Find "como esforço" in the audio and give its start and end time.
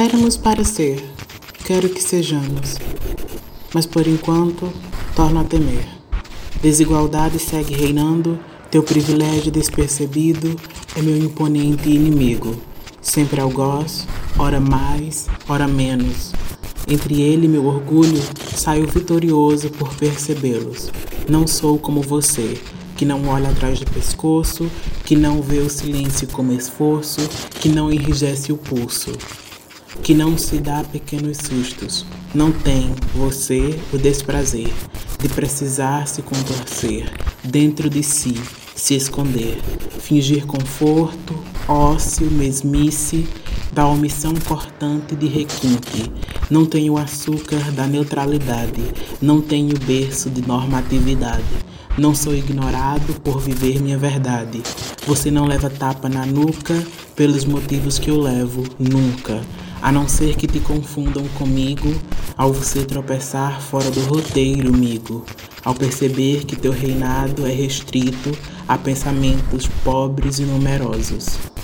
26.28-27.20